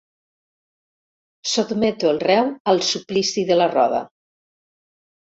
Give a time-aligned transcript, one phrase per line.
[1.51, 4.05] Sotmeto el reu al suplici de la roda.